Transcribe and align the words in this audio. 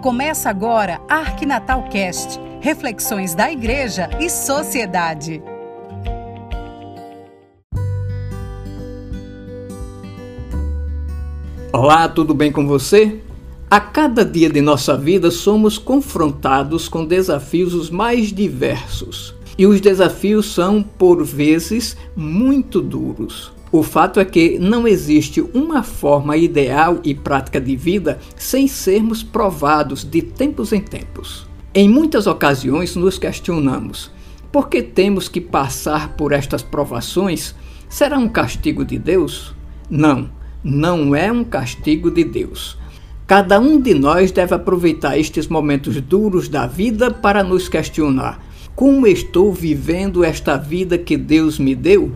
Começa 0.00 0.48
agora 0.48 0.98
Arquinatal 1.10 1.82
Cast, 1.90 2.40
reflexões 2.62 3.34
da 3.34 3.52
igreja 3.52 4.08
e 4.18 4.30
sociedade. 4.30 5.42
Olá, 11.70 12.08
tudo 12.08 12.32
bem 12.32 12.50
com 12.50 12.66
você? 12.66 13.20
A 13.70 13.78
cada 13.78 14.24
dia 14.24 14.48
de 14.48 14.62
nossa 14.62 14.96
vida 14.96 15.30
somos 15.30 15.76
confrontados 15.76 16.88
com 16.88 17.04
desafios 17.04 17.74
os 17.74 17.90
mais 17.90 18.32
diversos. 18.32 19.34
E 19.58 19.66
os 19.66 19.82
desafios 19.82 20.46
são, 20.54 20.82
por 20.82 21.22
vezes, 21.22 21.94
muito 22.16 22.80
duros. 22.80 23.52
O 23.72 23.84
fato 23.84 24.18
é 24.18 24.24
que 24.24 24.58
não 24.58 24.86
existe 24.86 25.40
uma 25.54 25.84
forma 25.84 26.36
ideal 26.36 26.98
e 27.04 27.14
prática 27.14 27.60
de 27.60 27.76
vida 27.76 28.18
sem 28.36 28.66
sermos 28.66 29.22
provados 29.22 30.02
de 30.02 30.22
tempos 30.22 30.72
em 30.72 30.80
tempos. 30.80 31.46
Em 31.72 31.88
muitas 31.88 32.26
ocasiões 32.26 32.96
nos 32.96 33.16
questionamos: 33.16 34.10
por 34.50 34.68
que 34.68 34.82
temos 34.82 35.28
que 35.28 35.40
passar 35.40 36.16
por 36.16 36.32
estas 36.32 36.62
provações? 36.62 37.54
Será 37.88 38.18
um 38.18 38.28
castigo 38.28 38.84
de 38.84 38.98
Deus? 38.98 39.54
Não, 39.88 40.28
não 40.64 41.14
é 41.14 41.30
um 41.30 41.44
castigo 41.44 42.10
de 42.10 42.24
Deus. 42.24 42.76
Cada 43.24 43.60
um 43.60 43.80
de 43.80 43.94
nós 43.94 44.32
deve 44.32 44.52
aproveitar 44.52 45.16
estes 45.16 45.46
momentos 45.46 46.00
duros 46.00 46.48
da 46.48 46.66
vida 46.66 47.12
para 47.12 47.44
nos 47.44 47.68
questionar: 47.68 48.44
como 48.74 49.06
estou 49.06 49.52
vivendo 49.52 50.24
esta 50.24 50.56
vida 50.56 50.98
que 50.98 51.16
Deus 51.16 51.56
me 51.56 51.76
deu? 51.76 52.10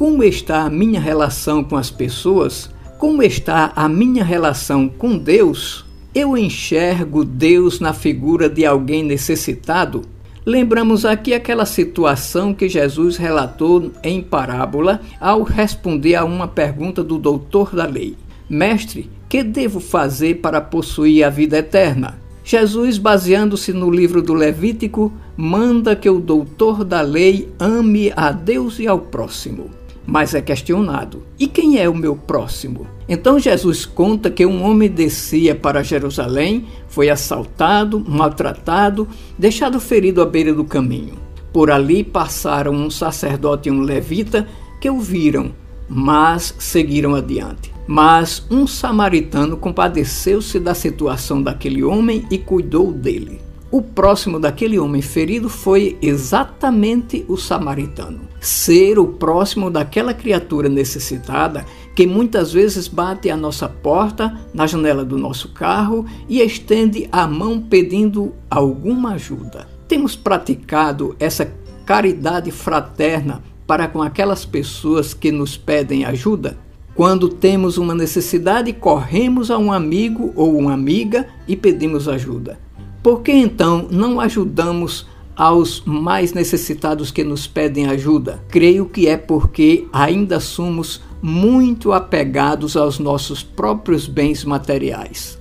Como 0.00 0.24
está 0.24 0.62
a 0.62 0.70
minha 0.70 0.98
relação 0.98 1.62
com 1.62 1.76
as 1.76 1.90
pessoas? 1.90 2.70
Como 2.96 3.22
está 3.22 3.70
a 3.76 3.86
minha 3.86 4.24
relação 4.24 4.88
com 4.88 5.18
Deus? 5.18 5.84
Eu 6.14 6.38
enxergo 6.38 7.22
Deus 7.22 7.80
na 7.80 7.92
figura 7.92 8.48
de 8.48 8.64
alguém 8.64 9.02
necessitado? 9.02 10.00
Lembramos 10.46 11.04
aqui 11.04 11.34
aquela 11.34 11.66
situação 11.66 12.54
que 12.54 12.66
Jesus 12.66 13.18
relatou 13.18 13.92
em 14.02 14.22
parábola 14.22 15.02
ao 15.20 15.42
responder 15.42 16.14
a 16.14 16.24
uma 16.24 16.48
pergunta 16.48 17.04
do 17.04 17.18
doutor 17.18 17.76
da 17.76 17.84
lei: 17.84 18.16
Mestre, 18.48 19.10
que 19.28 19.42
devo 19.42 19.80
fazer 19.80 20.36
para 20.36 20.62
possuir 20.62 21.24
a 21.24 21.28
vida 21.28 21.58
eterna? 21.58 22.18
Jesus, 22.42 22.96
baseando-se 22.96 23.70
no 23.70 23.90
livro 23.90 24.22
do 24.22 24.32
Levítico, 24.32 25.12
manda 25.36 25.94
que 25.94 26.08
o 26.08 26.18
doutor 26.18 26.84
da 26.84 27.02
lei 27.02 27.50
ame 27.60 28.10
a 28.16 28.32
Deus 28.32 28.78
e 28.78 28.86
ao 28.88 28.98
próximo 28.98 29.78
mas 30.10 30.34
é 30.34 30.42
questionado: 30.42 31.22
e 31.38 31.46
quem 31.46 31.78
é 31.78 31.88
o 31.88 31.94
meu 31.94 32.16
próximo? 32.16 32.86
Então 33.08 33.38
Jesus 33.38 33.86
conta 33.86 34.28
que 34.28 34.44
um 34.44 34.64
homem 34.64 34.90
descia 34.90 35.54
para 35.54 35.84
Jerusalém, 35.84 36.66
foi 36.88 37.08
assaltado, 37.08 38.04
maltratado, 38.06 39.08
deixado 39.38 39.78
ferido 39.78 40.20
à 40.20 40.26
beira 40.26 40.52
do 40.52 40.64
caminho. 40.64 41.14
Por 41.52 41.70
ali 41.70 42.02
passaram 42.02 42.72
um 42.72 42.90
sacerdote 42.90 43.68
e 43.68 43.72
um 43.72 43.82
levita 43.82 44.48
que 44.80 44.90
o 44.90 45.00
viram, 45.00 45.52
mas 45.88 46.54
seguiram 46.58 47.14
adiante. 47.14 47.72
Mas 47.86 48.44
um 48.50 48.66
samaritano 48.66 49.56
compadeceu-se 49.56 50.58
da 50.58 50.74
situação 50.74 51.42
daquele 51.42 51.82
homem 51.82 52.24
e 52.30 52.38
cuidou 52.38 52.92
dele. 52.92 53.40
O 53.72 53.80
próximo 53.80 54.40
daquele 54.40 54.80
homem 54.80 55.00
ferido 55.00 55.48
foi 55.48 55.96
exatamente 56.02 57.24
o 57.28 57.36
samaritano. 57.36 58.22
Ser 58.40 58.98
o 58.98 59.06
próximo 59.06 59.70
daquela 59.70 60.12
criatura 60.12 60.68
necessitada 60.68 61.64
que 61.94 62.04
muitas 62.04 62.52
vezes 62.52 62.88
bate 62.88 63.30
à 63.30 63.36
nossa 63.36 63.68
porta, 63.68 64.36
na 64.52 64.66
janela 64.66 65.04
do 65.04 65.16
nosso 65.16 65.50
carro 65.50 66.04
e 66.28 66.40
estende 66.40 67.08
a 67.12 67.28
mão 67.28 67.60
pedindo 67.60 68.32
alguma 68.50 69.12
ajuda. 69.12 69.68
Temos 69.86 70.16
praticado 70.16 71.14
essa 71.20 71.52
caridade 71.86 72.50
fraterna 72.50 73.40
para 73.68 73.86
com 73.86 74.02
aquelas 74.02 74.44
pessoas 74.44 75.14
que 75.14 75.30
nos 75.30 75.56
pedem 75.56 76.04
ajuda? 76.04 76.58
Quando 76.92 77.28
temos 77.28 77.78
uma 77.78 77.94
necessidade, 77.94 78.72
corremos 78.72 79.48
a 79.48 79.56
um 79.56 79.72
amigo 79.72 80.32
ou 80.34 80.58
uma 80.58 80.72
amiga 80.72 81.28
e 81.46 81.56
pedimos 81.56 82.08
ajuda. 82.08 82.58
Por 83.02 83.22
que 83.22 83.32
então 83.32 83.88
não 83.90 84.20
ajudamos 84.20 85.06
aos 85.34 85.82
mais 85.86 86.34
necessitados 86.34 87.10
que 87.10 87.24
nos 87.24 87.46
pedem 87.46 87.86
ajuda? 87.86 88.44
Creio 88.48 88.86
que 88.86 89.08
é 89.08 89.16
porque 89.16 89.86
ainda 89.90 90.38
somos 90.38 91.00
muito 91.22 91.92
apegados 91.92 92.76
aos 92.76 92.98
nossos 92.98 93.42
próprios 93.42 94.06
bens 94.06 94.44
materiais. 94.44 95.38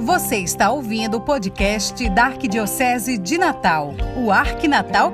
Você 0.00 0.36
está 0.38 0.70
ouvindo 0.70 1.18
o 1.18 1.20
podcast 1.20 2.08
da 2.10 2.26
Arquidiocese 2.26 3.18
de 3.18 3.38
Natal, 3.38 3.94
o 4.16 4.30
Arquinatal 4.30 5.12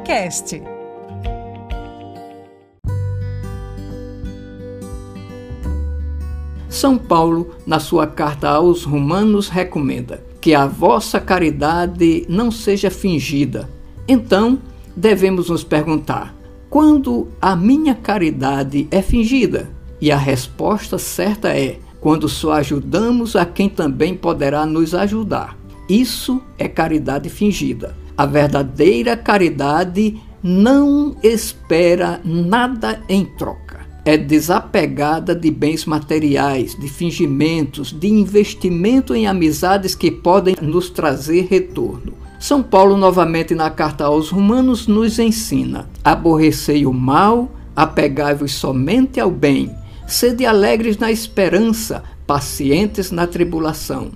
São 6.73 6.97
Paulo, 6.97 7.51
na 7.67 7.79
sua 7.79 8.07
carta 8.07 8.49
aos 8.49 8.85
Romanos, 8.85 9.51
recomenda 9.51 10.25
que 10.41 10.55
a 10.55 10.67
vossa 10.67 11.21
caridade 11.21 12.25
não 12.31 12.51
seja 12.51 12.91
fingida. 12.91 13.69
Então, 14.09 14.59
devemos 14.97 15.51
nos 15.51 15.63
perguntar: 15.63 16.35
quando 16.71 17.29
a 17.43 17.55
minha 17.55 17.95
caridade 17.95 18.89
é 18.91 19.03
fingida? 19.03 19.69
E 20.01 20.11
a 20.11 20.17
resposta 20.17 20.97
certa 20.97 21.51
é: 21.51 21.79
quando 22.01 22.27
só 22.27 22.53
ajudamos 22.55 23.37
a 23.37 23.45
quem 23.45 23.69
também 23.69 24.15
poderá 24.15 24.65
nos 24.65 24.95
ajudar. 24.95 25.59
Isso 25.91 26.41
é 26.57 26.69
caridade 26.69 27.29
fingida. 27.29 27.95
A 28.17 28.25
verdadeira 28.25 29.15
caridade 29.15 30.19
não 30.43 31.15
espera 31.23 32.19
nada 32.25 33.03
em 33.11 33.27
troca 33.27 33.62
é 34.05 34.17
desapegada 34.17 35.35
de 35.35 35.51
bens 35.51 35.85
materiais, 35.87 36.75
de 36.75 36.89
fingimentos, 36.89 37.93
de 37.93 38.09
investimento 38.09 39.15
em 39.15 39.27
amizades 39.27 39.95
que 39.95 40.11
podem 40.11 40.57
nos 40.61 40.91
trazer 40.91 41.47
retorno. 41.49 42.15
São 42.39 42.63
Paulo, 42.63 42.97
novamente 42.97 43.55
na 43.55 43.71
carta 43.71 44.05
aos 44.05 44.29
Romanos, 44.31 44.89
nos 44.89 45.19
ensina: 45.21 45.89
aborrecei 46.03 46.85
o 46.85 46.93
mal, 46.93 47.53
apegai-vos 47.77 48.53
somente 48.53 49.21
ao 49.21 49.31
bem, 49.31 49.71
sede 50.09 50.45
alegres 50.45 50.99
na 50.99 51.13
esperança, 51.13 52.03
pacientes 52.27 53.13
na 53.13 53.27
tribulação, 53.29 54.11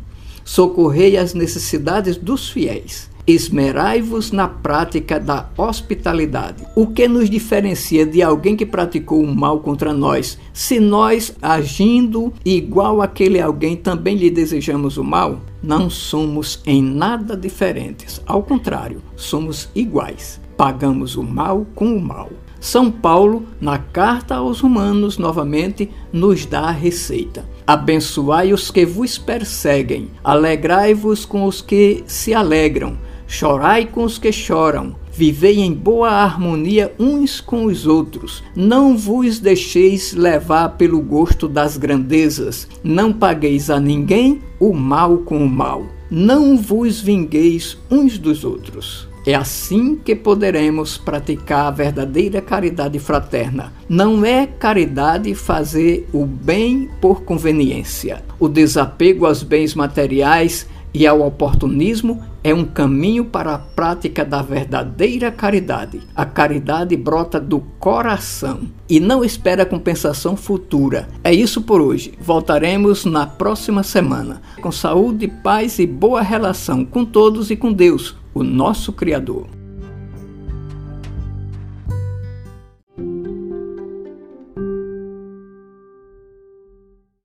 socorrei 0.47 1.19
as 1.19 1.34
necessidades 1.34 2.17
dos 2.17 2.49
fiéis 2.49 3.11
Esmerai-vos 3.27 4.31
na 4.31 4.47
prática 4.47 5.19
da 5.19 5.51
hospitalidade. 5.59 6.65
O 6.77 6.87
que 6.87 7.09
nos 7.09 7.29
diferencia 7.29 8.07
de 8.07 8.23
alguém 8.23 8.55
que 8.55 8.65
praticou 8.65 9.21
o 9.21 9.35
mal 9.35 9.59
contra 9.59 9.93
nós, 9.93 10.39
se 10.53 10.79
nós, 10.79 11.35
agindo 11.43 12.33
igual 12.45 13.03
aquele 13.03 13.41
alguém, 13.41 13.75
também 13.75 14.15
lhe 14.15 14.31
desejamos 14.31 14.97
o 14.97 15.03
mal? 15.03 15.41
Não 15.61 15.91
somos 15.91 16.62
em 16.65 16.81
nada 16.81 17.37
diferentes. 17.37 18.23
Ao 18.25 18.45
contrário, 18.45 19.03
somos 19.17 19.69
iguais. 19.75 20.41
Pagamos 20.56 21.17
o 21.17 21.25
mal 21.25 21.67
com 21.75 21.97
o 21.97 22.01
mal. 22.01 22.31
São 22.61 22.93
Paulo, 22.93 23.45
na 23.61 23.79
carta 23.79 24.37
aos 24.37 24.61
Romanos, 24.61 25.19
novamente, 25.19 25.91
nos 26.12 26.47
dá 26.47 26.61
a 26.61 26.71
receita. 26.71 27.45
Abençoai 27.66 28.53
os 28.53 28.71
que 28.71 28.87
vos 28.87 29.19
perseguem, 29.19 30.10
alegrai-vos 30.22 31.25
com 31.25 31.44
os 31.44 31.60
que 31.60 32.04
se 32.06 32.32
alegram 32.32 32.97
Chorai 33.28 33.84
com 33.84 34.04
os 34.04 34.19
que 34.19 34.31
choram, 34.31 34.94
vivei 35.12 35.59
em 35.59 35.72
boa 35.72 36.10
harmonia 36.10 36.94
uns 36.97 37.41
com 37.41 37.65
os 37.65 37.84
outros. 37.84 38.43
Não 38.55 38.97
vos 38.97 39.41
deixeis 39.41 40.15
levar 40.15 40.76
pelo 40.76 41.00
gosto 41.00 41.49
das 41.49 41.76
grandezas. 41.76 42.69
Não 42.85 43.12
pagueis 43.12 43.69
a 43.69 43.81
ninguém 43.81 44.41
o 44.61 44.73
mal 44.73 45.19
com 45.19 45.44
o 45.44 45.50
mal. 45.50 45.85
Não 46.08 46.56
vos 46.56 47.00
vingueis 47.00 47.76
uns 47.91 48.17
dos 48.17 48.44
outros. 48.44 49.08
É 49.26 49.34
assim 49.34 49.96
que 49.96 50.14
poderemos 50.14 50.96
praticar 50.96 51.67
a 51.67 51.70
verdadeira 51.73 52.40
caridade 52.40 53.00
fraterna. 53.00 53.73
Não 53.88 54.25
é 54.25 54.46
caridade 54.46 55.34
fazer 55.34 56.08
o 56.12 56.25
bem 56.25 56.88
por 57.00 57.23
conveniência. 57.23 58.23
O 58.38 58.49
desapego 58.49 59.26
aos 59.26 59.43
bens 59.43 59.75
materiais 59.75 60.69
e 60.94 61.08
ao 61.08 61.23
oportunismo 61.23 62.23
é 62.44 62.55
um 62.55 62.64
caminho 62.64 63.25
para 63.25 63.56
a 63.56 63.58
prática 63.58 64.25
da 64.25 64.40
verdadeira 64.43 65.32
caridade. 65.32 66.00
A 66.14 66.25
caridade 66.25 66.96
brota 66.96 67.40
do 67.40 67.58
coração 67.81 68.61
e 68.88 69.00
não 69.00 69.25
espera 69.25 69.67
compensação 69.67 70.37
futura. 70.37 71.08
É 71.25 71.34
isso 71.34 71.61
por 71.62 71.81
hoje. 71.81 72.12
Voltaremos 72.20 73.05
na 73.05 73.26
próxima 73.26 73.82
semana 73.82 74.40
com 74.62 74.70
saúde, 74.70 75.26
paz 75.26 75.81
e 75.81 75.87
boa 75.87 76.22
relação 76.22 76.84
com 76.84 77.05
todos 77.05 77.50
e 77.50 77.56
com 77.56 77.72
Deus, 77.72 78.14
o 78.37 78.44
nosso 78.44 78.93
Criador. 78.93 79.47